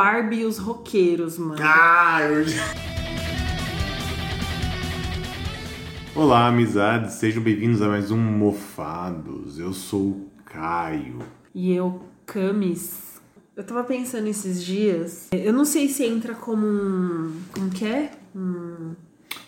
Barbie 0.00 0.40
e 0.40 0.44
os 0.44 0.58
roqueiros, 0.58 1.38
mano. 1.38 1.56
Ah, 1.58 2.18
eu... 2.20 2.44
Olá, 6.14 6.48
amizades, 6.48 7.14
sejam 7.14 7.42
bem-vindos 7.42 7.80
a 7.80 7.88
mais 7.88 8.10
um 8.10 8.18
Mofados. 8.18 9.58
Eu 9.58 9.72
sou 9.72 10.02
o 10.08 10.30
Caio. 10.44 11.20
E 11.54 11.72
eu, 11.72 12.02
Camis. 12.26 13.22
Eu 13.56 13.64
tava 13.64 13.84
pensando 13.84 14.26
esses 14.26 14.62
dias. 14.62 15.28
Eu 15.32 15.54
não 15.54 15.64
sei 15.64 15.88
se 15.88 16.04
entra 16.04 16.34
como 16.34 16.66
um. 16.66 17.32
Como 17.54 17.70
que 17.70 17.86
é? 17.86 18.10
Um 18.34 18.94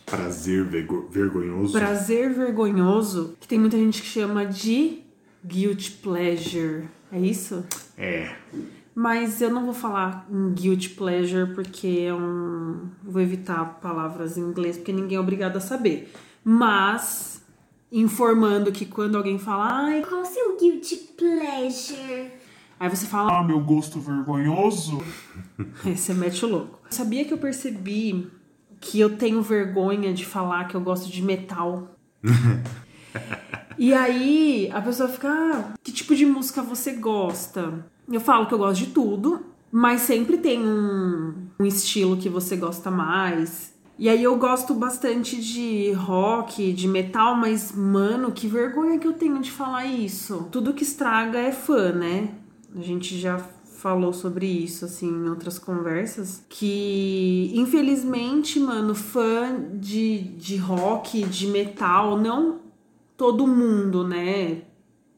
Prazer 0.06 0.64
vergo- 0.64 1.08
vergonhoso. 1.10 1.78
prazer 1.78 2.32
vergonhoso. 2.32 3.34
Que 3.38 3.46
tem 3.46 3.58
muita 3.58 3.76
gente 3.76 4.00
que 4.00 4.08
chama 4.08 4.46
de 4.46 5.00
guilty 5.46 5.90
pleasure. 6.02 6.88
É 7.12 7.20
isso? 7.20 7.62
É. 7.98 8.34
Mas 9.00 9.40
eu 9.40 9.48
não 9.48 9.64
vou 9.64 9.72
falar 9.72 10.26
um 10.28 10.50
guilty 10.52 10.88
pleasure 10.88 11.54
porque 11.54 12.06
é 12.08 12.12
um. 12.12 12.88
Vou 13.04 13.22
evitar 13.22 13.78
palavras 13.80 14.36
em 14.36 14.40
inglês 14.40 14.76
porque 14.76 14.92
ninguém 14.92 15.16
é 15.16 15.20
obrigado 15.20 15.56
a 15.56 15.60
saber. 15.60 16.12
Mas 16.42 17.40
informando 17.92 18.72
que 18.72 18.84
quando 18.84 19.16
alguém 19.16 19.38
fala, 19.38 19.68
ai, 19.70 20.02
Qual 20.02 20.22
o 20.22 20.24
seu 20.24 20.58
guilty 20.58 20.96
pleasure? 21.16 22.32
aí 22.80 22.88
você 22.88 23.06
fala, 23.06 23.38
Ah, 23.38 23.44
meu 23.44 23.60
gosto 23.60 24.00
vergonhoso. 24.00 25.00
aí 25.86 25.96
você 25.96 26.12
mete 26.12 26.44
o 26.44 26.48
louco. 26.48 26.80
Sabia 26.90 27.24
que 27.24 27.32
eu 27.32 27.38
percebi 27.38 28.28
que 28.80 28.98
eu 28.98 29.16
tenho 29.16 29.40
vergonha 29.42 30.12
de 30.12 30.26
falar 30.26 30.66
que 30.66 30.74
eu 30.74 30.80
gosto 30.80 31.08
de 31.08 31.22
metal? 31.22 31.96
e 33.78 33.94
aí 33.94 34.70
a 34.72 34.80
pessoa 34.80 35.08
fica, 35.08 35.28
ah, 35.28 35.74
que 35.82 35.92
tipo 35.92 36.14
de 36.16 36.26
música 36.26 36.62
você 36.62 36.92
gosta? 36.92 37.86
Eu 38.10 38.20
falo 38.20 38.46
que 38.46 38.54
eu 38.54 38.58
gosto 38.58 38.84
de 38.84 38.86
tudo, 38.86 39.46
mas 39.70 40.00
sempre 40.00 40.38
tem 40.38 40.66
um, 40.66 41.34
um 41.60 41.64
estilo 41.64 42.16
que 42.16 42.28
você 42.28 42.56
gosta 42.56 42.90
mais. 42.90 43.72
E 43.98 44.08
aí 44.08 44.22
eu 44.22 44.36
gosto 44.36 44.74
bastante 44.74 45.40
de 45.40 45.92
rock, 45.92 46.72
de 46.72 46.88
metal, 46.88 47.34
mas 47.34 47.72
mano, 47.72 48.32
que 48.32 48.46
vergonha 48.46 48.98
que 48.98 49.06
eu 49.06 49.12
tenho 49.12 49.40
de 49.40 49.50
falar 49.50 49.86
isso. 49.86 50.48
Tudo 50.50 50.72
que 50.72 50.82
estraga 50.82 51.38
é 51.38 51.52
fã, 51.52 51.92
né? 51.92 52.30
A 52.76 52.80
gente 52.80 53.18
já 53.18 53.38
falou 53.78 54.12
sobre 54.12 54.46
isso 54.46 54.84
assim 54.84 55.08
em 55.08 55.28
outras 55.28 55.56
conversas 55.56 56.44
que 56.48 57.52
infelizmente, 57.54 58.58
mano, 58.58 58.94
fã 58.94 59.56
de, 59.74 60.18
de 60.18 60.56
rock, 60.56 61.24
de 61.24 61.46
metal, 61.46 62.18
não 62.18 62.67
todo 63.18 63.46
mundo, 63.46 64.06
né? 64.06 64.62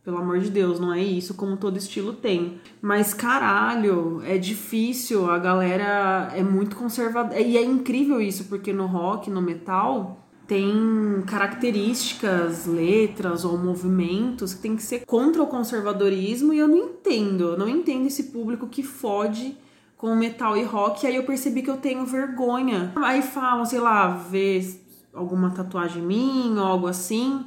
Pelo 0.02 0.16
amor 0.16 0.38
de 0.40 0.50
Deus, 0.50 0.80
não 0.80 0.92
é 0.92 1.02
isso, 1.02 1.34
como 1.34 1.58
todo 1.58 1.76
estilo 1.76 2.14
tem. 2.14 2.58
Mas 2.80 3.12
caralho, 3.12 4.22
é 4.24 4.38
difícil, 4.38 5.30
a 5.30 5.38
galera 5.38 6.32
é 6.34 6.42
muito 6.42 6.74
conservadora. 6.74 7.38
E 7.38 7.58
é 7.58 7.62
incrível 7.62 8.18
isso, 8.18 8.44
porque 8.44 8.72
no 8.72 8.86
rock, 8.86 9.30
no 9.30 9.42
metal, 9.42 10.26
tem 10.46 11.22
características, 11.26 12.66
letras 12.66 13.44
ou 13.44 13.58
movimentos 13.58 14.54
que 14.54 14.62
tem 14.62 14.74
que 14.74 14.82
ser 14.82 15.04
contra 15.04 15.42
o 15.42 15.46
conservadorismo 15.46 16.54
e 16.54 16.58
eu 16.58 16.66
não 16.66 16.78
entendo. 16.78 17.50
Eu 17.50 17.58
não 17.58 17.68
entendo 17.68 18.06
esse 18.06 18.24
público 18.24 18.66
que 18.66 18.82
fode 18.82 19.56
com 19.98 20.16
metal 20.16 20.56
e 20.56 20.64
rock. 20.64 21.04
E 21.04 21.08
aí 21.08 21.16
eu 21.16 21.24
percebi 21.24 21.60
que 21.60 21.70
eu 21.70 21.76
tenho 21.76 22.06
vergonha. 22.06 22.90
Aí 22.96 23.20
falam, 23.20 23.66
sei 23.66 23.78
lá, 23.78 24.08
ver 24.08 24.82
alguma 25.12 25.50
tatuagem 25.50 26.02
minha 26.02 26.62
ou 26.62 26.66
algo 26.66 26.86
assim. 26.86 27.44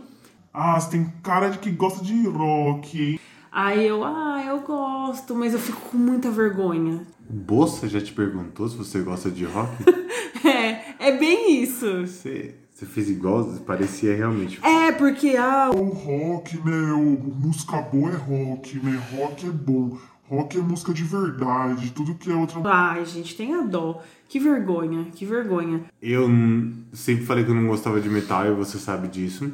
Ah, 0.54 0.80
você 0.80 0.92
tem 0.92 1.12
cara 1.24 1.50
de 1.50 1.58
que 1.58 1.72
gosta 1.72 2.04
de 2.04 2.28
rock, 2.28 3.02
hein? 3.02 3.20
Aí 3.52 3.88
eu, 3.88 4.04
ah, 4.04 4.44
eu 4.46 4.60
gosto, 4.62 5.36
mas 5.36 5.54
eu 5.54 5.60
fico 5.60 5.80
com 5.90 5.98
muita 5.98 6.30
vergonha. 6.32 7.02
O 7.30 7.34
Bossa 7.34 7.88
já 7.88 8.02
te 8.02 8.12
perguntou 8.12 8.68
se 8.68 8.76
você 8.78 9.00
gosta 9.02 9.30
de 9.32 9.46
rock? 9.46 9.72
É, 10.46 11.08
é 11.08 11.18
bem 11.18 11.64
isso. 11.64 12.06
você, 12.06 12.54
você 12.70 12.86
fez 12.86 13.10
igual, 13.10 13.46
parecia 13.66 14.14
realmente. 14.14 14.60
É, 14.62 14.92
porque, 14.92 15.38
ah, 15.38 15.72
O 15.74 15.86
rock, 15.86 16.60
meu, 16.66 16.98
música 17.00 17.82
boa 17.82 18.12
é 18.12 18.16
rock, 18.16 18.78
meu, 18.84 19.00
rock 19.16 19.48
é 19.48 19.50
bom. 19.50 19.98
Rock 20.30 20.58
é 20.58 20.62
música 20.62 20.94
de 20.94 21.04
verdade, 21.04 21.92
tudo 21.92 22.16
que 22.16 22.30
é 22.30 22.36
outra. 22.36 22.60
ai, 22.66 23.06
gente, 23.06 23.38
tem 23.38 23.54
a 23.54 23.62
dó. 23.62 24.02
Que 24.28 24.38
vergonha, 24.38 25.06
que 25.16 25.26
vergonha. 25.26 25.86
Eu 26.02 26.28
sempre 26.92 27.26
falei 27.26 27.46
que 27.46 27.52
eu 27.52 27.56
não 27.56 27.68
gostava 27.68 28.02
de 28.02 28.10
metal 28.10 28.46
e 28.46 28.52
você 28.54 28.78
sabe 28.78 29.08
disso. 29.08 29.50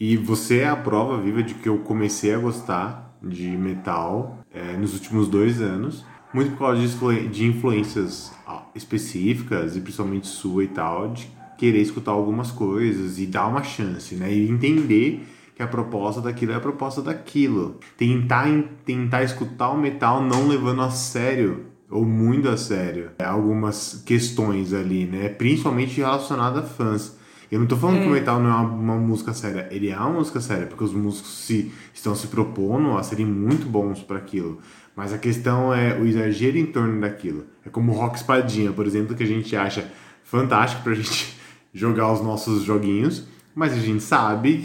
E 0.00 0.16
você 0.16 0.60
é 0.60 0.68
a 0.68 0.76
prova 0.76 1.20
viva 1.20 1.42
de 1.42 1.52
que 1.52 1.68
eu 1.68 1.76
comecei 1.80 2.32
a 2.34 2.38
gostar 2.38 3.18
de 3.22 3.48
metal 3.50 4.38
é, 4.50 4.74
nos 4.78 4.94
últimos 4.94 5.28
dois 5.28 5.60
anos. 5.60 6.06
Muito 6.32 6.52
por 6.52 6.60
causa 6.60 6.80
de, 6.80 6.86
influ- 6.86 7.28
de 7.28 7.44
influências 7.44 8.32
específicas 8.74 9.76
e 9.76 9.80
principalmente 9.80 10.26
sua 10.26 10.64
e 10.64 10.68
tal, 10.68 11.12
de 11.12 11.28
querer 11.58 11.82
escutar 11.82 12.12
algumas 12.12 12.50
coisas 12.50 13.18
e 13.18 13.26
dar 13.26 13.46
uma 13.46 13.62
chance, 13.62 14.14
né? 14.14 14.32
E 14.32 14.48
entender 14.48 15.26
que 15.54 15.62
a 15.62 15.66
proposta 15.66 16.22
daquilo 16.22 16.52
é 16.52 16.54
a 16.54 16.60
proposta 16.60 17.02
daquilo. 17.02 17.78
Tentar, 17.98 18.48
en- 18.48 18.64
tentar 18.86 19.22
escutar 19.22 19.68
o 19.70 19.76
metal 19.76 20.22
não 20.22 20.48
levando 20.48 20.80
a 20.80 20.90
sério 20.90 21.66
ou 21.90 22.06
muito 22.06 22.48
a 22.48 22.56
sério 22.56 23.10
é, 23.18 23.24
algumas 23.24 24.02
questões 24.06 24.72
ali, 24.72 25.04
né? 25.04 25.28
Principalmente 25.28 25.98
relacionadas 25.98 26.64
a 26.64 26.66
fãs. 26.66 27.19
Eu 27.50 27.58
não 27.58 27.66
tô 27.66 27.76
falando 27.76 28.00
que 28.00 28.06
o 28.06 28.10
metal 28.10 28.40
não 28.40 28.48
é 28.48 28.54
uma, 28.54 28.62
uma 28.62 28.96
música 28.96 29.34
séria, 29.34 29.66
ele 29.70 29.88
é 29.88 29.96
uma 29.96 30.10
música 30.10 30.40
séria, 30.40 30.66
porque 30.66 30.84
os 30.84 30.92
músicos 30.92 31.44
se, 31.44 31.72
estão 31.92 32.14
se 32.14 32.28
propondo 32.28 32.96
a 32.96 33.02
serem 33.02 33.26
muito 33.26 33.66
bons 33.66 34.00
para 34.02 34.18
aquilo. 34.18 34.60
Mas 34.94 35.12
a 35.12 35.18
questão 35.18 35.74
é 35.74 35.98
o 35.98 36.06
exagero 36.06 36.58
em 36.58 36.66
torno 36.66 37.00
daquilo. 37.00 37.46
É 37.66 37.68
como 37.68 37.92
o 37.92 37.94
rock 37.94 38.16
espadinha, 38.16 38.70
por 38.70 38.86
exemplo, 38.86 39.16
que 39.16 39.22
a 39.22 39.26
gente 39.26 39.56
acha 39.56 39.90
fantástico 40.22 40.82
pra 40.82 40.94
gente 40.94 41.36
jogar 41.74 42.12
os 42.12 42.20
nossos 42.22 42.62
joguinhos, 42.62 43.24
mas 43.54 43.72
a 43.72 43.80
gente 43.80 44.02
sabe 44.02 44.58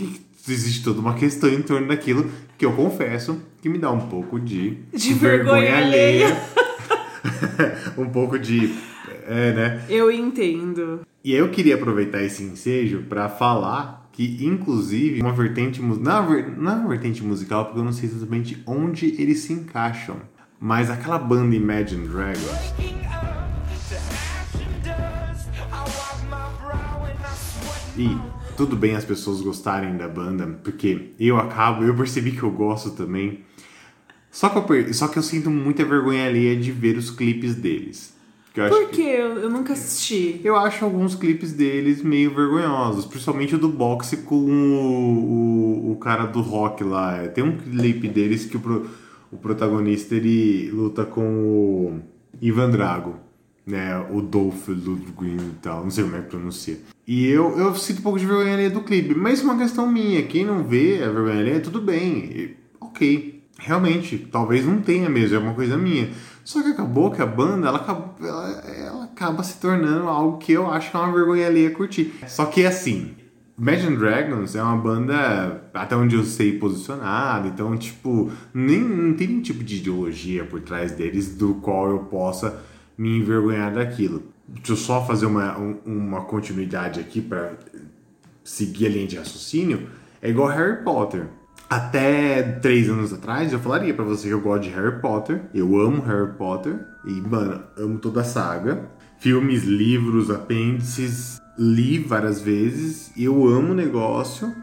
que 0.44 0.52
existe 0.52 0.84
toda 0.84 1.00
uma 1.00 1.16
questão 1.16 1.50
em 1.50 1.62
torno 1.62 1.88
daquilo 1.88 2.30
que 2.58 2.66
eu 2.66 2.74
confesso 2.74 3.42
que 3.62 3.70
me 3.70 3.80
dá 3.80 3.92
um 3.92 4.08
pouco 4.08 4.40
de, 4.40 4.78
De 4.94 5.14
vergonha 5.16 5.78
alheia. 5.78 6.38
um 7.98 8.10
pouco 8.10 8.38
de. 8.38 8.76
É, 9.28 9.54
né? 9.54 9.86
Eu 9.90 10.12
entendo. 10.12 11.02
E 11.24 11.34
aí 11.34 11.40
eu 11.40 11.50
queria 11.50 11.76
aproveitar 11.76 12.22
esse 12.22 12.44
ensejo 12.44 13.04
para 13.10 13.28
falar 13.28 14.10
que, 14.12 14.46
inclusive, 14.46 15.22
uma 15.22 15.34
vertente 15.34 15.82
é 15.82 15.84
uma 15.84 16.88
vertente 16.88 17.24
musical, 17.24 17.66
porque 17.66 17.80
eu 17.80 17.84
não 17.84 17.92
sei 17.92 18.08
exatamente 18.08 18.62
onde 18.66 19.20
eles 19.22 19.40
se 19.40 19.52
encaixam. 19.52 20.18
Mas 20.60 20.90
aquela 20.90 21.18
banda 21.20 21.56
Imagine 21.56 22.08
Dragons, 22.08 22.74
E 27.98 28.18
tudo 28.58 28.76
bem 28.76 28.96
as 28.96 29.06
pessoas 29.06 29.42
gostarem 29.42 29.98
da 29.98 30.08
banda, 30.08 30.48
porque 30.64 31.12
eu 31.20 31.38
acabo, 31.38 31.84
eu 31.84 31.96
percebi 31.96 32.32
que 32.32 32.44
eu 32.44 32.52
gosto 32.52 32.92
também. 32.92 33.44
Só 34.30 34.50
que 34.50 34.74
eu, 34.74 34.94
só 34.94 35.08
que 35.08 35.18
eu 35.18 35.24
sinto 35.24 35.50
muita 35.50 35.84
vergonha 35.86 36.26
alheia 36.26 36.56
de 36.56 36.72
ver 36.72 36.98
os 36.98 37.10
clipes 37.10 37.56
deles. 37.56 38.15
Eu 38.56 38.70
Por 38.70 38.90
que-? 38.90 39.02
Eu, 39.02 39.38
eu 39.40 39.50
nunca 39.50 39.74
assisti. 39.74 40.40
eu 40.44 40.56
acho 40.56 40.86
alguns 40.86 41.14
clipes 41.16 41.52
deles 41.54 42.02
meio 42.02 42.34
vergonhosos, 42.34 43.06
principalmente 43.06 43.56
o 43.56 43.58
do 43.58 43.68
boxe 43.70 44.18
com 44.18 44.36
o, 44.36 45.88
o, 45.90 45.92
o 45.92 45.96
cara 45.98 46.26
do 46.26 46.42
rock 46.42 46.84
lá. 46.84 47.28
Tem 47.28 47.44
um 47.44 47.58
clipe 47.58 48.08
deles 48.08 48.46
que 48.46 48.58
o, 48.58 48.60
pro- 48.60 48.86
o 49.32 49.38
protagonista 49.38 50.16
ele 50.16 50.70
luta 50.72 51.04
com 51.06 51.22
o 51.22 52.00
Ivan 52.42 52.70
Drago, 52.70 53.16
né? 53.66 53.98
O 54.12 54.22
Dolph 54.22 54.68
Lundgren 54.70 55.36
e 55.38 55.56
tal, 55.62 55.84
não 55.84 55.90
sei 55.92 56.04
como 56.04 56.16
é 56.16 56.22
que 56.22 56.30
pronuncia. 56.30 56.78
E 57.08 57.28
eu, 57.28 57.58
eu 57.60 57.76
sinto 57.76 58.00
um 58.00 58.04
pouco 58.04 58.18
de 58.20 58.26
vergonha 58.26 58.54
alheia 58.54 58.70
do 58.70 58.82
clipe, 58.82 59.14
mas 59.14 59.40
isso 59.40 59.48
é 59.48 59.52
uma 59.52 59.62
questão 59.62 59.88
minha. 59.92 60.24
Quem 60.24 60.46
não 60.46 60.64
vê 60.64 61.04
a 61.04 61.10
vergonha 61.12 61.40
alheia, 61.40 61.60
tudo 61.60 61.82
bem, 61.82 62.56
ok. 62.80 63.35
Realmente, 63.58 64.18
talvez 64.32 64.66
não 64.66 64.82
tenha 64.82 65.10
mesmo, 65.10 65.38
é 65.38 65.40
uma 65.40 65.54
coisa 65.54 65.78
minha. 65.78 66.10
Só 66.44 66.62
que 66.62 66.70
acabou 66.70 67.10
que 67.12 67.22
a 67.22 67.26
banda, 67.26 67.68
ela, 67.70 68.16
ela, 68.22 68.50
ela 68.76 69.04
acaba 69.06 69.42
se 69.44 69.58
tornando 69.60 70.08
algo 70.08 70.38
que 70.38 70.52
eu 70.52 70.70
acho 70.70 70.92
que 70.92 70.98
é 70.98 71.00
uma 71.00 71.12
vergonha 71.14 71.48
alheia 71.48 71.72
curtir. 71.72 72.14
Só 72.28 72.46
que 72.46 72.66
assim, 72.66 73.16
Imagine 73.58 73.96
Dragons 73.96 74.54
é 74.56 74.62
uma 74.62 74.76
banda, 74.76 75.70
até 75.74 75.96
onde 75.96 76.16
eu 76.16 76.24
sei, 76.26 76.60
posicionada, 76.60 77.48
então, 77.48 77.76
tipo, 77.78 78.30
nem, 78.54 78.82
não 78.82 79.14
tem 79.14 79.28
nenhum 79.30 79.42
tipo 79.42 79.64
de 79.64 79.78
ideologia 79.78 80.44
por 80.44 80.60
trás 80.62 80.92
deles 80.92 81.36
do 81.36 81.56
qual 81.56 81.90
eu 81.90 82.00
possa 82.00 82.62
me 82.98 83.18
envergonhar 83.18 83.74
daquilo. 83.74 84.24
Deixa 84.48 84.74
eu 84.74 84.76
só 84.76 85.04
fazer 85.08 85.26
uma, 85.26 85.58
um- 85.58 85.80
uma 85.86 86.22
continuidade 86.26 87.00
aqui 87.00 87.22
para 87.22 87.54
seguir 88.44 88.88
a 88.88 88.90
linha 88.90 89.08
de 89.08 89.16
raciocínio. 89.18 89.88
É 90.22 90.30
igual 90.30 90.50
Harry 90.50 90.84
Potter. 90.84 91.28
Até 91.76 92.42
três 92.62 92.90
anos 92.90 93.12
atrás 93.12 93.52
eu 93.52 93.60
falaria 93.60 93.94
pra 93.94 94.06
você 94.06 94.30
que 94.30 94.34
eu 94.34 94.40
gosto 94.40 94.64
de 94.64 94.70
Harry 94.70 95.02
Potter. 95.02 95.42
Eu 95.54 95.78
amo 95.78 96.02
Harry 96.04 96.32
Potter. 96.38 96.80
E, 97.06 97.12
mano, 97.20 97.62
amo 97.78 98.00
toda 98.00 98.22
a 98.22 98.24
saga. 98.24 98.88
Filmes, 99.18 99.66
livros, 99.66 100.32
apêndices. 100.32 101.38
Li 101.60 102.00
várias 102.00 102.40
vezes. 102.40 103.12
Eu 103.18 103.46
amo 103.46 103.74
o 103.74 103.76
negócio. 103.76 104.56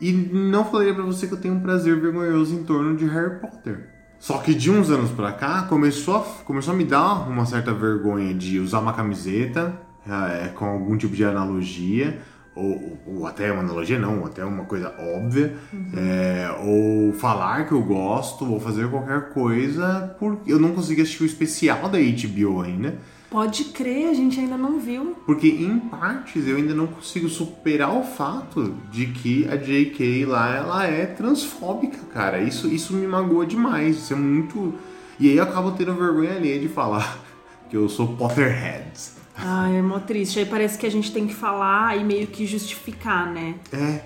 E 0.00 0.10
não 0.10 0.64
falaria 0.64 0.92
pra 0.92 1.04
você 1.04 1.28
que 1.28 1.34
eu 1.34 1.40
tenho 1.40 1.54
um 1.54 1.60
prazer 1.60 2.00
vergonhoso 2.00 2.52
em 2.56 2.64
torno 2.64 2.96
de 2.96 3.06
Harry 3.06 3.38
Potter. 3.38 3.90
Só 4.18 4.38
que 4.38 4.52
de 4.52 4.68
uns 4.68 4.90
anos 4.90 5.12
pra 5.12 5.30
cá 5.30 5.62
começou 5.62 6.16
a, 6.16 6.20
começou 6.42 6.74
a 6.74 6.76
me 6.76 6.82
dar 6.82 7.28
uma 7.28 7.46
certa 7.46 7.72
vergonha 7.72 8.34
de 8.34 8.58
usar 8.58 8.80
uma 8.80 8.92
camiseta 8.92 9.80
é, 10.04 10.48
com 10.48 10.64
algum 10.64 10.96
tipo 10.96 11.14
de 11.14 11.24
analogia, 11.24 12.18
ou, 12.58 12.98
ou 13.06 13.26
até 13.26 13.52
uma 13.52 13.62
analogia 13.62 13.98
não, 13.98 14.26
até 14.26 14.44
uma 14.44 14.64
coisa 14.64 14.92
óbvia, 14.98 15.56
é, 15.96 16.50
ou 16.64 17.12
falar 17.12 17.66
que 17.66 17.72
eu 17.72 17.82
gosto, 17.82 18.50
ou 18.50 18.58
fazer 18.58 18.90
qualquer 18.90 19.30
coisa, 19.30 20.14
porque 20.18 20.52
eu 20.52 20.58
não 20.58 20.72
consegui 20.72 21.02
assistir 21.02 21.22
o 21.22 21.26
especial 21.26 21.88
da 21.88 21.98
HBO 21.98 22.62
ainda. 22.62 22.98
Pode 23.30 23.64
crer, 23.64 24.08
a 24.08 24.14
gente 24.14 24.40
ainda 24.40 24.56
não 24.56 24.80
viu. 24.80 25.14
Porque 25.26 25.48
em 25.48 25.78
partes 25.78 26.46
eu 26.46 26.56
ainda 26.56 26.74
não 26.74 26.86
consigo 26.86 27.28
superar 27.28 27.94
o 27.94 28.02
fato 28.02 28.74
de 28.90 29.06
que 29.06 29.46
a 29.48 29.56
JK 29.56 30.24
lá 30.24 30.54
ela 30.54 30.84
é 30.86 31.04
transfóbica, 31.04 31.98
cara. 32.12 32.40
Isso, 32.40 32.68
isso 32.68 32.94
me 32.94 33.06
magoa 33.06 33.44
demais. 33.44 33.98
Isso 33.98 34.14
é 34.14 34.16
muito. 34.16 34.74
E 35.20 35.28
aí 35.28 35.36
eu 35.36 35.42
acabo 35.42 35.72
tendo 35.72 35.94
vergonha 35.94 36.36
ali 36.36 36.58
de 36.58 36.68
falar 36.68 37.18
que 37.68 37.76
eu 37.76 37.86
sou 37.86 38.16
Potterhead. 38.16 39.17
Ai, 39.38 39.76
é 39.76 39.82
mó 39.82 39.98
triste. 40.00 40.38
Aí 40.38 40.46
parece 40.46 40.76
que 40.76 40.86
a 40.86 40.90
gente 40.90 41.12
tem 41.12 41.26
que 41.26 41.34
falar 41.34 41.96
e 41.96 42.04
meio 42.04 42.26
que 42.26 42.44
justificar, 42.44 43.32
né? 43.32 43.54
É. 43.72 44.02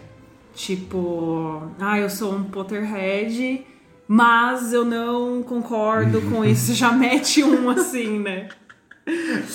Tipo, 0.54 1.70
ah, 1.80 1.98
eu 1.98 2.10
sou 2.10 2.34
um 2.34 2.44
Potterhead, 2.44 3.64
mas 4.06 4.72
eu 4.72 4.84
não 4.84 5.42
concordo 5.42 6.20
com 6.22 6.44
isso. 6.44 6.74
Já 6.74 6.92
mete 6.92 7.42
um 7.42 7.70
assim, 7.70 8.18
né? 8.18 8.48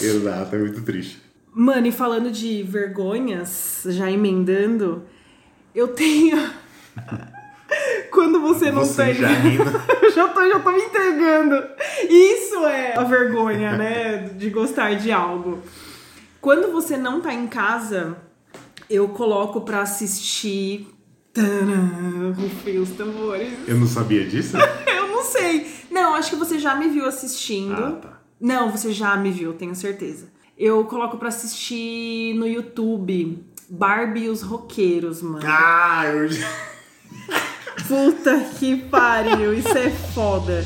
Exato, 0.01 0.55
é 0.55 0.59
muito 0.59 0.81
triste. 0.81 1.21
Mano, 1.53 1.87
e 1.87 1.91
falando 1.91 2.31
de 2.31 2.63
vergonhas, 2.63 3.83
já 3.89 4.11
emendando, 4.11 5.03
eu 5.73 5.87
tenho. 5.89 6.37
Quando 8.17 8.41
você 8.41 8.71
não 8.71 8.83
Você 8.83 9.05
tem. 9.05 9.13
já 9.13 9.29
já 10.15 10.27
tô, 10.29 10.49
já 10.49 10.59
tô 10.59 10.71
me 10.71 10.79
entregando. 10.81 11.55
Isso 12.09 12.65
é 12.65 12.97
a 12.97 13.03
vergonha, 13.03 13.77
né? 13.77 14.17
De 14.35 14.49
gostar 14.49 14.95
de 14.95 15.11
algo. 15.11 15.59
Quando 16.41 16.71
você 16.71 16.97
não 16.97 17.21
tá 17.21 17.31
em 17.31 17.45
casa, 17.45 18.17
eu 18.89 19.07
coloco 19.09 19.61
pra 19.61 19.81
assistir. 19.81 20.87
Tadã, 21.31 22.33
Rufei 22.35 22.79
os 22.79 22.89
tambores. 22.89 23.53
Eu 23.67 23.75
não 23.75 23.85
sabia 23.85 24.25
disso? 24.25 24.57
Eu 24.87 25.09
não 25.09 25.23
sei. 25.23 25.67
Não, 25.91 26.15
acho 26.15 26.31
que 26.31 26.35
você 26.35 26.57
já 26.57 26.73
me 26.73 26.87
viu 26.89 27.05
assistindo. 27.05 27.73
Ah, 27.83 27.91
tá. 27.91 28.21
Não, 28.41 28.71
você 28.71 28.91
já 28.91 29.15
me 29.15 29.29
viu, 29.29 29.53
tenho 29.53 29.75
certeza. 29.75 30.29
Eu 30.57 30.83
coloco 30.85 31.17
pra 31.17 31.27
assistir 31.27 32.33
no 32.35 32.47
YouTube 32.47 33.43
Barbie 33.69 34.23
e 34.23 34.29
os 34.29 34.41
Roqueiros, 34.41 35.21
mano. 35.21 35.45
Ah, 35.45 36.03
eu 36.07 36.27
Puta 37.87 38.37
que 38.59 38.75
pariu, 38.75 39.53
isso 39.53 39.77
é 39.77 39.89
foda. 39.89 40.65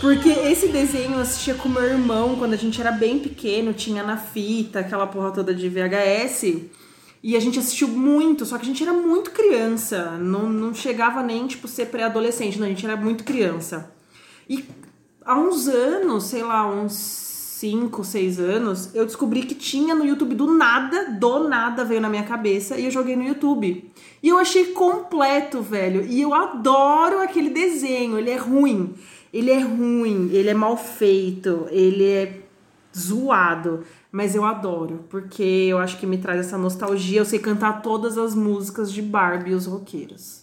Porque 0.00 0.30
esse 0.30 0.68
desenho 0.68 1.12
eu 1.12 1.20
assistia 1.20 1.54
com 1.54 1.68
meu 1.68 1.84
irmão 1.84 2.36
quando 2.36 2.54
a 2.54 2.56
gente 2.56 2.80
era 2.80 2.90
bem 2.90 3.18
pequeno, 3.18 3.74
tinha 3.74 4.02
na 4.02 4.16
fita, 4.16 4.80
aquela 4.80 5.06
porra 5.06 5.30
toda 5.30 5.54
de 5.54 5.68
VHS. 5.68 6.70
E 7.22 7.36
a 7.36 7.40
gente 7.40 7.58
assistiu 7.58 7.86
muito, 7.86 8.46
só 8.46 8.56
que 8.56 8.62
a 8.62 8.66
gente 8.66 8.82
era 8.82 8.94
muito 8.94 9.30
criança. 9.30 10.12
Não, 10.18 10.48
não 10.48 10.72
chegava 10.74 11.22
nem, 11.22 11.46
tipo, 11.46 11.68
ser 11.68 11.86
pré-adolescente, 11.86 12.58
não, 12.58 12.66
a 12.66 12.70
gente 12.70 12.84
era 12.84 12.96
muito 12.96 13.24
criança. 13.24 13.92
E 14.48 14.64
há 15.24 15.38
uns 15.38 15.68
anos, 15.68 16.24
sei 16.24 16.42
lá, 16.42 16.66
uns 16.66 17.31
5, 17.62 18.02
6 18.02 18.40
anos, 18.40 18.92
eu 18.92 19.06
descobri 19.06 19.42
que 19.42 19.54
tinha 19.54 19.94
no 19.94 20.04
YouTube 20.04 20.34
do 20.34 20.52
nada, 20.52 21.12
do 21.12 21.48
nada 21.48 21.84
veio 21.84 22.00
na 22.00 22.08
minha 22.08 22.24
cabeça 22.24 22.76
e 22.76 22.86
eu 22.86 22.90
joguei 22.90 23.14
no 23.14 23.22
YouTube. 23.22 23.88
E 24.20 24.28
eu 24.28 24.36
achei 24.36 24.72
completo, 24.72 25.62
velho. 25.62 26.04
E 26.04 26.20
eu 26.20 26.34
adoro 26.34 27.20
aquele 27.20 27.50
desenho. 27.50 28.18
Ele 28.18 28.30
é 28.30 28.36
ruim. 28.36 28.94
Ele 29.32 29.52
é 29.52 29.60
ruim, 29.60 30.28
ele 30.32 30.48
é 30.48 30.54
mal 30.54 30.76
feito, 30.76 31.68
ele 31.70 32.04
é 32.04 32.40
zoado. 32.96 33.84
Mas 34.10 34.34
eu 34.34 34.44
adoro, 34.44 35.04
porque 35.08 35.44
eu 35.70 35.78
acho 35.78 36.00
que 36.00 36.06
me 36.06 36.18
traz 36.18 36.40
essa 36.40 36.58
nostalgia. 36.58 37.20
Eu 37.20 37.24
sei 37.24 37.38
cantar 37.38 37.80
todas 37.80 38.18
as 38.18 38.34
músicas 38.34 38.92
de 38.92 39.00
Barbie 39.00 39.52
e 39.52 39.54
os 39.54 39.66
roqueiros. 39.66 40.42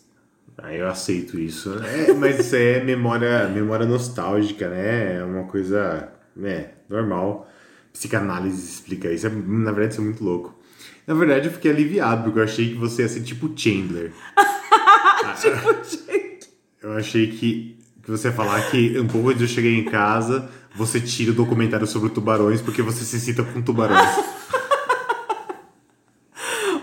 Ah, 0.57 0.73
eu 0.73 0.87
aceito 0.87 1.37
isso. 1.37 1.73
É, 1.83 2.13
mas 2.13 2.39
isso 2.39 2.55
é 2.55 2.81
memória, 2.81 3.49
memória 3.49 3.85
nostálgica, 3.85 4.69
né? 4.69 5.17
É 5.17 5.23
uma 5.25 5.43
coisa 5.43 6.17
é, 6.43 6.69
normal. 6.89 7.49
Psicanálise 7.91 8.73
explica 8.73 9.11
isso. 9.11 9.27
É, 9.27 9.29
na 9.29 9.71
verdade, 9.71 9.93
isso 9.93 10.01
é 10.01 10.03
muito 10.03 10.23
louco. 10.23 10.55
Na 11.05 11.13
verdade, 11.13 11.47
eu 11.47 11.51
fiquei 11.51 11.71
aliviado, 11.71 12.23
porque 12.23 12.39
eu 12.39 12.43
achei 12.43 12.69
que 12.69 12.75
você 12.75 13.01
ia 13.01 13.09
ser 13.09 13.21
tipo 13.21 13.51
Chandler. 13.55 14.13
tipo, 15.41 15.83
gente. 15.83 16.49
Eu 16.81 16.93
achei 16.93 17.31
que, 17.31 17.77
que 18.03 18.11
você 18.11 18.27
ia 18.27 18.33
falar 18.33 18.61
que 18.69 18.99
um 18.99 19.07
pouco 19.07 19.29
antes 19.29 19.39
de 19.39 19.45
eu 19.45 19.49
chegar 19.49 19.69
em 19.69 19.85
casa, 19.85 20.49
você 20.75 21.01
tira 21.01 21.31
o 21.31 21.35
documentário 21.35 21.87
sobre 21.87 22.09
tubarões 22.09 22.61
porque 22.61 22.81
você 22.81 23.03
se 23.03 23.19
cita 23.19 23.43
com 23.43 23.61
tubarões. 23.61 24.07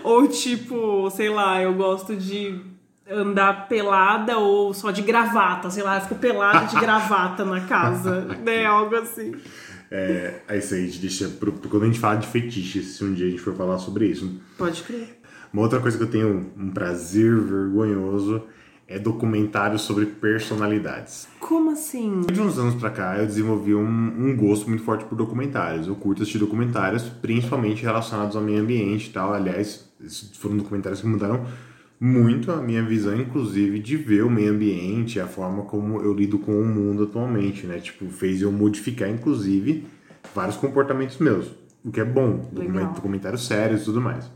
Ou 0.03 0.27
tipo, 0.27 1.09
sei 1.09 1.29
lá, 1.29 1.61
eu 1.61 1.73
gosto 1.73 2.15
de 2.15 2.61
andar 3.09 3.67
pelada 3.67 4.37
ou 4.37 4.73
só 4.73 4.91
de 4.91 5.01
gravata, 5.01 5.69
sei 5.69 5.83
lá, 5.83 5.97
eu 5.97 6.01
fico 6.01 6.15
pelada 6.15 6.67
de 6.67 6.75
gravata 6.79 7.45
na 7.45 7.61
casa, 7.61 8.21
né? 8.43 8.65
Algo 8.65 8.95
assim. 8.95 9.35
É, 9.89 10.41
é 10.47 10.57
isso 10.57 10.73
aí, 10.73 10.83
a 10.83 10.85
gente 10.85 10.99
deixa 10.99 11.29
pro, 11.29 11.51
quando 11.53 11.83
a 11.83 11.85
gente 11.85 11.99
fala 11.99 12.15
de 12.15 12.27
fetiches, 12.27 12.97
se 12.97 13.03
um 13.03 13.13
dia 13.13 13.27
a 13.27 13.29
gente 13.29 13.41
for 13.41 13.55
falar 13.55 13.77
sobre 13.77 14.07
isso. 14.07 14.39
Pode 14.57 14.83
crer. 14.83 15.19
Uma 15.51 15.61
outra 15.63 15.79
coisa 15.79 15.97
que 15.97 16.03
eu 16.03 16.09
tenho 16.09 16.51
um 16.57 16.69
prazer 16.71 17.39
vergonhoso 17.39 18.43
é 18.87 18.97
documentários 18.97 19.81
sobre 19.81 20.05
personalidades. 20.05 21.27
Como 21.39 21.71
assim? 21.71 22.21
De 22.21 22.39
uns 22.39 22.57
anos 22.57 22.75
pra 22.75 22.89
cá, 22.89 23.17
eu 23.17 23.25
desenvolvi 23.25 23.75
um, 23.75 23.81
um 23.81 24.35
gosto 24.35 24.69
muito 24.69 24.83
forte 24.83 25.03
por 25.05 25.15
documentários. 25.15 25.87
Eu 25.87 25.95
curto 25.95 26.21
assistir 26.21 26.39
documentários, 26.39 27.03
principalmente 27.03 27.83
relacionados 27.83 28.35
ao 28.35 28.41
meio 28.41 28.61
ambiente 28.61 29.07
e 29.07 29.13
tal. 29.13 29.33
Aliás, 29.33 29.89
foram 30.33 30.57
documentários 30.57 31.01
que 31.01 31.07
mudaram 31.07 31.45
muito 31.99 32.51
a 32.51 32.57
minha 32.57 32.83
visão, 32.83 33.19
inclusive, 33.19 33.79
de 33.79 33.97
ver 33.97 34.23
o 34.23 34.29
meio 34.29 34.51
ambiente, 34.51 35.19
a 35.19 35.27
forma 35.27 35.63
como 35.63 35.99
eu 36.01 36.13
lido 36.13 36.37
com 36.37 36.61
o 36.61 36.65
mundo 36.65 37.03
atualmente, 37.03 37.65
né? 37.65 37.79
Tipo, 37.79 38.07
fez 38.09 38.41
eu 38.41 38.51
modificar, 38.51 39.09
inclusive, 39.09 39.85
vários 40.33 40.57
comportamentos 40.57 41.17
meus. 41.17 41.51
O 41.83 41.91
que 41.91 41.99
é 41.99 42.05
bom, 42.05 42.49
Legal. 42.53 42.93
documentários 42.93 43.47
sérios 43.47 43.81
e 43.81 43.85
tudo 43.85 44.01
mais. 44.01 44.29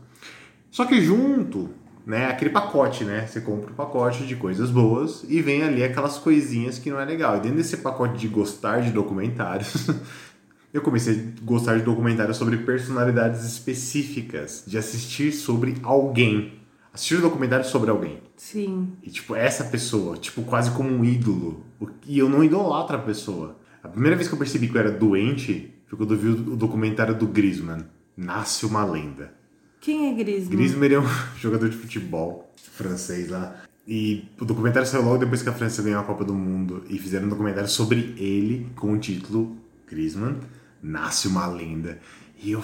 Só 0.70 0.86
que 0.86 1.00
junto, 1.00 1.68
né, 2.04 2.26
aquele 2.26 2.50
pacote, 2.50 3.04
né? 3.04 3.26
Você 3.26 3.40
compra 3.40 3.70
um 3.70 3.74
pacote 3.74 4.26
de 4.26 4.34
coisas 4.34 4.70
boas 4.70 5.24
e 5.28 5.40
vem 5.40 5.62
ali 5.62 5.84
aquelas 5.84 6.18
coisinhas 6.18 6.78
que 6.78 6.90
não 6.90 6.98
é 6.98 7.04
legal. 7.04 7.36
E 7.36 7.40
dentro 7.40 7.58
desse 7.58 7.76
pacote 7.76 8.18
de 8.18 8.26
gostar 8.26 8.80
de 8.80 8.90
documentários, 8.90 9.88
eu 10.72 10.80
comecei 10.80 11.14
a 11.14 11.44
gostar 11.44 11.76
de 11.76 11.84
documentários 11.84 12.38
sobre 12.38 12.56
personalidades 12.56 13.44
específicas, 13.44 14.64
de 14.66 14.78
assistir 14.78 15.30
sobre 15.30 15.76
alguém. 15.82 16.61
Assistir 16.92 17.16
um 17.16 17.22
documentário 17.22 17.64
sobre 17.64 17.90
alguém. 17.90 18.20
Sim. 18.36 18.92
E, 19.02 19.10
tipo, 19.10 19.34
essa 19.34 19.64
pessoa, 19.64 20.16
tipo, 20.16 20.42
quase 20.42 20.70
como 20.72 20.90
um 20.90 21.02
ídolo. 21.02 21.64
E 22.06 22.18
eu 22.18 22.28
não 22.28 22.44
idolatro 22.44 22.96
a 22.96 23.00
pessoa. 23.00 23.56
A 23.82 23.88
primeira 23.88 24.14
vez 24.14 24.28
que 24.28 24.34
eu 24.34 24.38
percebi 24.38 24.68
que 24.68 24.76
eu 24.76 24.80
era 24.80 24.90
doente 24.90 25.72
foi 25.86 25.96
quando 25.96 26.14
eu 26.14 26.18
vi 26.18 26.28
o 26.28 26.56
documentário 26.56 27.14
do 27.14 27.26
Griezmann. 27.26 27.84
Nasce 28.16 28.66
uma 28.66 28.84
lenda. 28.84 29.32
Quem 29.80 30.10
é 30.10 30.14
Griezmann? 30.14 30.56
Griezmann 30.56 30.92
é 30.92 31.00
um 31.00 31.08
jogador 31.40 31.68
de 31.68 31.76
futebol 31.76 32.52
francês 32.56 33.30
lá. 33.30 33.62
E 33.88 34.28
o 34.38 34.44
documentário 34.44 34.86
saiu 34.86 35.02
logo 35.02 35.18
depois 35.18 35.42
que 35.42 35.48
a 35.48 35.52
França 35.52 35.82
ganhou 35.82 36.00
a 36.00 36.04
Copa 36.04 36.24
do 36.24 36.34
Mundo. 36.34 36.84
E 36.88 36.98
fizeram 36.98 37.26
um 37.26 37.30
documentário 37.30 37.68
sobre 37.68 38.14
ele 38.18 38.70
com 38.76 38.92
o 38.92 38.98
título 38.98 39.56
Griezmann, 39.88 40.36
Nasce 40.82 41.26
uma 41.26 41.46
Lenda. 41.46 41.98
E 42.42 42.52
eu, 42.52 42.62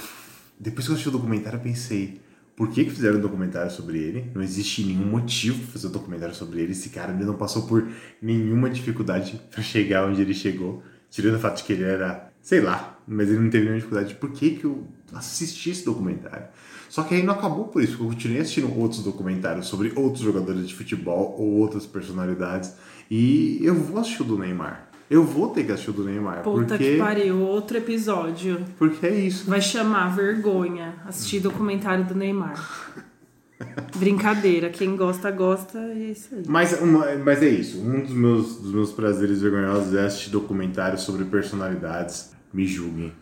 depois 0.61 0.87
que 0.87 0.93
eu 0.93 0.95
assisti 0.95 1.09
o 1.09 1.13
documentário, 1.13 1.57
eu 1.57 1.63
pensei... 1.63 2.21
Por 2.59 2.69
que, 2.71 2.85
que 2.85 2.91
fizeram 2.91 3.19
um 3.19 3.21
documentário 3.21 3.71
sobre 3.71 3.99
ele? 3.99 4.33
Não 4.35 4.43
existe 4.43 4.83
nenhum 4.83 5.07
motivo 5.07 5.61
para 5.61 5.75
fazer 5.75 5.87
um 5.87 5.93
documentário 5.93 6.35
sobre 6.35 6.61
ele. 6.61 6.73
Esse 6.73 6.89
cara 6.89 7.13
ele 7.13 7.25
não 7.25 7.35
passou 7.35 7.69
por 7.69 7.87
nenhuma 8.21 8.69
dificuldade 8.69 9.41
para 9.49 9.63
chegar 9.63 10.05
onde 10.05 10.21
ele 10.21 10.35
chegou. 10.35 10.83
Tirando 11.09 11.37
o 11.37 11.39
fato 11.39 11.59
de 11.59 11.63
que 11.63 11.73
ele 11.73 11.85
era, 11.85 12.33
sei 12.43 12.61
lá, 12.61 12.99
mas 13.07 13.29
ele 13.29 13.39
não 13.39 13.49
teve 13.49 13.63
nenhuma 13.63 13.79
dificuldade. 13.79 14.17
Por 14.17 14.33
que, 14.33 14.57
que 14.57 14.65
eu 14.65 14.89
assisti 15.13 15.71
esse 15.71 15.85
documentário? 15.85 16.49
Só 16.89 17.05
que 17.05 17.15
aí 17.15 17.23
não 17.23 17.35
acabou 17.35 17.69
por 17.69 17.81
isso, 17.81 17.93
eu 18.03 18.09
continuei 18.09 18.41
assistindo 18.41 18.77
outros 18.77 19.05
documentários 19.05 19.69
sobre 19.69 19.93
outros 19.95 20.25
jogadores 20.25 20.67
de 20.67 20.75
futebol 20.75 21.37
ou 21.39 21.59
outras 21.59 21.87
personalidades. 21.87 22.75
E 23.09 23.61
eu 23.63 23.77
vou 23.77 24.01
assistir 24.01 24.23
o 24.23 24.25
do 24.25 24.37
Neymar. 24.37 24.88
Eu 25.11 25.25
vou 25.25 25.49
ter 25.51 25.65
que 25.65 25.73
assistir 25.73 25.91
o 25.91 25.95
do 25.95 26.05
Neymar. 26.05 26.43
Puta 26.43 26.67
porque, 26.77 26.93
que 26.93 26.99
pariu, 26.99 27.41
outro 27.41 27.79
episódio. 27.79 28.63
porque 28.79 29.07
é 29.07 29.15
isso. 29.15 29.49
Vai 29.49 29.61
chamar 29.61 30.15
vergonha 30.15 30.97
assistir 31.07 31.41
documentário 31.41 32.05
do 32.05 32.15
Neymar. 32.15 32.95
Brincadeira, 33.97 34.71
quem 34.71 34.95
gosta, 34.97 35.31
gosta, 35.31 35.79
e 35.79 36.09
é 36.09 36.11
isso 36.13 36.35
aí. 36.35 36.43
Mas, 36.47 36.81
uma- 36.81 37.15
mas 37.17 37.43
é 37.43 37.49
isso. 37.49 37.81
Um 37.81 38.03
dos 38.03 38.13
meus, 38.13 38.57
dos 38.59 38.73
meus 38.73 38.93
prazeres 38.93 39.41
vergonhosos 39.41 39.95
é 39.95 40.05
assistir 40.07 40.31
documentários 40.31 41.03
sobre 41.03 41.25
personalidades. 41.25 42.33
Me 42.53 42.67
julguem. 42.67 43.13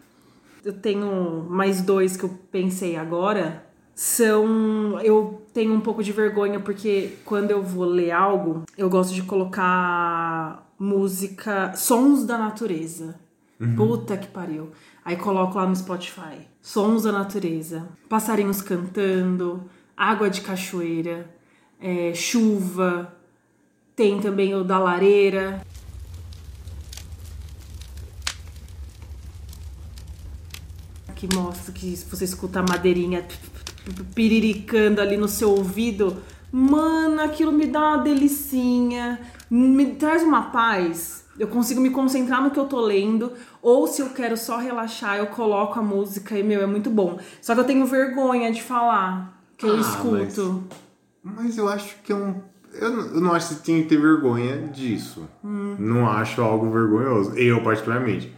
eu 0.64 0.72
tenho 0.72 1.46
mais 1.48 1.80
dois 1.80 2.16
que 2.16 2.24
eu 2.24 2.30
pensei 2.50 2.96
agora. 2.96 3.64
São. 3.94 4.98
Eu 5.00 5.45
tenho 5.56 5.72
um 5.72 5.80
pouco 5.80 6.02
de 6.02 6.12
vergonha 6.12 6.60
porque 6.60 7.14
quando 7.24 7.50
eu 7.50 7.62
vou 7.62 7.86
ler 7.86 8.10
algo, 8.10 8.64
eu 8.76 8.90
gosto 8.90 9.14
de 9.14 9.22
colocar 9.22 10.70
música. 10.78 11.72
sons 11.74 12.26
da 12.26 12.36
natureza. 12.36 13.18
Puta 13.74 14.18
que 14.18 14.26
pariu. 14.26 14.70
Aí 15.02 15.16
coloco 15.16 15.56
lá 15.56 15.66
no 15.66 15.74
Spotify. 15.74 16.46
Sons 16.60 17.04
da 17.04 17.12
natureza. 17.12 17.88
Passarinhos 18.06 18.60
cantando. 18.60 19.64
Água 19.96 20.28
de 20.28 20.42
cachoeira. 20.42 21.34
é, 21.80 22.12
chuva. 22.12 23.16
Tem 23.94 24.20
também 24.20 24.54
o 24.54 24.62
da 24.62 24.78
lareira. 24.78 25.62
que 31.14 31.34
mostra 31.34 31.72
que 31.72 31.96
se 31.96 32.04
você 32.04 32.26
escuta 32.26 32.60
a 32.60 32.62
madeirinha 32.62 33.26
piriricando 34.14 35.00
ali 35.00 35.16
no 35.16 35.28
seu 35.28 35.50
ouvido, 35.50 36.16
mano, 36.50 37.20
aquilo 37.20 37.52
me 37.52 37.66
dá 37.66 37.80
uma 37.80 37.98
delicinha, 37.98 39.20
me 39.50 39.86
traz 39.94 40.22
uma 40.22 40.42
paz. 40.50 41.24
Eu 41.38 41.48
consigo 41.48 41.80
me 41.82 41.90
concentrar 41.90 42.42
no 42.42 42.50
que 42.50 42.58
eu 42.58 42.64
tô 42.64 42.80
lendo, 42.80 43.32
ou 43.60 43.86
se 43.86 44.00
eu 44.00 44.08
quero 44.08 44.36
só 44.38 44.56
relaxar, 44.56 45.18
eu 45.18 45.26
coloco 45.26 45.78
a 45.78 45.82
música 45.82 46.38
e, 46.38 46.42
meu, 46.42 46.62
é 46.62 46.66
muito 46.66 46.88
bom. 46.88 47.18
Só 47.42 47.54
que 47.54 47.60
eu 47.60 47.64
tenho 47.64 47.84
vergonha 47.84 48.50
de 48.50 48.62
falar 48.62 49.38
que 49.58 49.66
eu 49.66 49.76
Ah, 49.76 49.80
escuto. 49.80 50.64
Mas 51.22 51.58
eu 51.58 51.68
acho 51.68 51.96
que 52.02 52.10
é 52.12 52.14
um. 52.14 52.40
Eu 52.72 52.90
não, 52.90 53.06
eu 53.06 53.20
não 53.20 53.32
acho 53.34 53.48
que 53.48 53.54
você 53.54 53.62
tinha 53.62 53.82
que 53.82 53.88
ter 53.88 53.98
vergonha 54.00 54.68
disso. 54.68 55.28
Hum. 55.44 55.76
Não 55.78 56.08
acho 56.08 56.40
algo 56.40 56.70
vergonhoso. 56.70 57.34
Eu, 57.34 57.62
particularmente. 57.62 58.32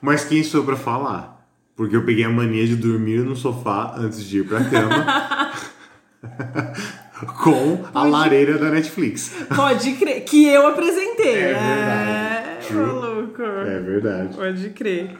Mas 0.00 0.24
quem 0.24 0.42
sou 0.42 0.64
pra 0.64 0.76
falar? 0.76 1.31
Porque 1.76 1.96
eu 1.96 2.04
peguei 2.04 2.24
a 2.24 2.28
mania 2.30 2.66
de 2.66 2.76
dormir 2.76 3.20
no 3.20 3.34
sofá 3.34 3.94
antes 3.96 4.24
de 4.24 4.38
ir 4.40 4.46
pra 4.46 4.62
cama. 4.64 5.52
com 7.42 7.84
a 7.94 8.04
lareira 8.04 8.58
da 8.58 8.70
Netflix. 8.70 9.32
Pode 9.54 9.92
crer, 9.92 10.24
que 10.24 10.44
eu 10.46 10.66
apresentei. 10.66 11.34
É 11.34 11.50
É, 11.50 11.54
verdade. 11.54 12.66
True. 12.66 12.86
maluco. 12.86 13.42
É 13.42 13.80
verdade. 13.80 14.36
Pode 14.36 14.70
crer. 14.70 15.16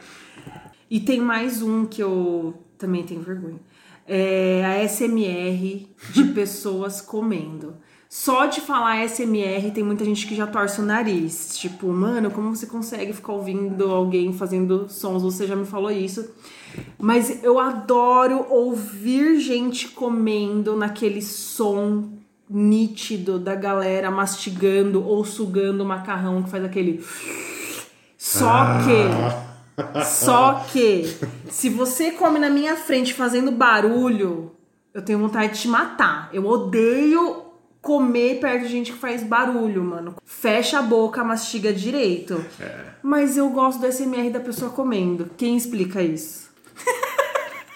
E 0.89 0.99
tem 0.99 1.19
mais 1.19 1.61
um 1.61 1.85
que 1.85 2.01
eu 2.03 2.53
também 2.77 3.03
tenho 3.03 3.21
vergonha. 3.21 3.59
É 4.07 4.63
a 4.65 4.87
SMR 4.87 5.87
de 6.11 6.23
pessoas 6.35 7.01
comendo. 7.01 7.75
Só 8.15 8.45
de 8.45 8.61
falar 8.61 9.09
SMR 9.09 9.71
tem 9.71 9.83
muita 9.83 10.05
gente 10.05 10.27
que 10.27 10.35
já 10.35 10.45
torce 10.45 10.79
o 10.79 10.85
nariz. 10.85 11.57
Tipo, 11.57 11.87
mano, 11.87 12.29
como 12.29 12.55
você 12.55 12.67
consegue 12.67 13.11
ficar 13.11 13.33
ouvindo 13.33 13.89
alguém 13.89 14.31
fazendo 14.31 14.87
sons? 14.87 15.23
Você 15.23 15.47
já 15.47 15.55
me 15.55 15.65
falou 15.65 15.89
isso. 15.89 16.29
Mas 16.99 17.43
eu 17.43 17.57
adoro 17.57 18.45
ouvir 18.51 19.39
gente 19.39 19.87
comendo 19.87 20.77
naquele 20.77 21.23
som 21.23 22.11
nítido 22.47 23.39
da 23.39 23.55
galera 23.55 24.11
mastigando 24.11 25.03
ou 25.03 25.25
sugando 25.25 25.81
o 25.81 25.85
macarrão 25.87 26.43
que 26.43 26.51
faz 26.51 26.63
aquele. 26.63 27.03
Só 28.15 28.77
que. 28.83 30.05
Só 30.05 30.65
que. 30.71 31.17
Se 31.49 31.67
você 31.67 32.11
come 32.11 32.37
na 32.37 32.51
minha 32.51 32.75
frente 32.75 33.11
fazendo 33.11 33.51
barulho, 33.51 34.51
eu 34.93 35.01
tenho 35.01 35.17
vontade 35.17 35.53
de 35.53 35.61
te 35.61 35.67
matar. 35.67 36.29
Eu 36.31 36.45
odeio 36.45 37.42
comer 37.83 38.39
perto 38.39 38.63
de 38.63 38.69
gente 38.69 38.93
que 38.93 38.97
faz 38.97 39.21
barulho, 39.21 39.83
mano. 39.83 40.15
Fecha 40.23 40.79
a 40.79 40.81
boca, 40.81 41.21
mastiga 41.23 41.71
direito. 41.73 42.43
Mas 43.03 43.37
eu 43.37 43.49
gosto 43.49 43.81
do 43.81 43.91
SMR 43.91 44.31
da 44.31 44.39
pessoa 44.39 44.71
comendo. 44.71 45.29
Quem 45.37 45.57
explica 45.57 46.01
isso? 46.01 46.49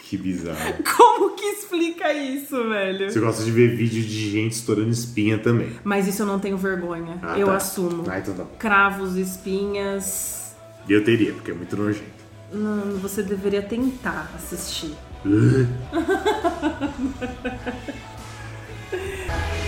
Que 0.03 0.17
bizarro. 0.17 0.75
Como 0.95 1.35
que 1.35 1.43
explica 1.43 2.13
isso, 2.13 2.69
velho? 2.69 3.11
Você 3.11 3.19
gosta 3.19 3.43
de 3.43 3.51
ver 3.51 3.75
vídeo 3.75 4.01
de 4.01 4.31
gente 4.31 4.53
estourando 4.53 4.89
espinha 4.89 5.37
também. 5.37 5.77
Mas 5.83 6.07
isso 6.07 6.21
eu 6.21 6.25
não 6.25 6.39
tenho 6.39 6.55
vergonha. 6.55 7.19
Ah, 7.21 7.37
eu 7.37 7.47
tá. 7.47 7.57
assumo. 7.57 8.05
Ah, 8.07 8.17
então 8.17 8.33
tá 8.33 8.43
bom. 8.43 8.55
Cravos, 8.57 9.17
espinhas. 9.17 10.55
Eu 10.87 11.03
teria, 11.03 11.33
porque 11.33 11.51
é 11.51 11.53
muito 11.53 11.75
nojento. 11.75 12.07
Não, 12.53 12.97
você 12.99 13.21
deveria 13.21 13.61
tentar 13.61 14.31
assistir. 14.33 14.95